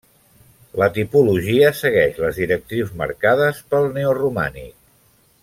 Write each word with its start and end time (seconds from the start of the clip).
La 0.83 0.87
tipologia 0.95 1.67
segueix 1.81 2.17
les 2.23 2.41
directrius 2.45 2.97
marcades 3.03 3.61
pel 3.75 3.87
neoromànic. 4.01 4.75